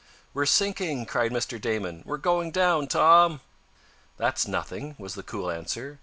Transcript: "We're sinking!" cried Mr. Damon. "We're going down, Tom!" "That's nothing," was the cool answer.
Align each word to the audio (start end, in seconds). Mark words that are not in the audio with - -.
"We're 0.33 0.47
sinking!" 0.47 1.05
cried 1.05 1.29
Mr. 1.31 1.61
Damon. 1.61 2.01
"We're 2.07 2.17
going 2.17 2.49
down, 2.49 2.87
Tom!" 2.87 3.39
"That's 4.17 4.47
nothing," 4.47 4.95
was 4.97 5.13
the 5.13 5.21
cool 5.21 5.51
answer. 5.51 5.99